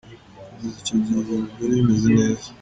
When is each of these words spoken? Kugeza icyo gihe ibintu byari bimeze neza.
Kugeza 0.55 0.77
icyo 0.81 0.95
gihe 1.03 1.19
ibintu 1.21 1.47
byari 1.53 1.73
bimeze 1.79 2.07
neza. 2.17 2.47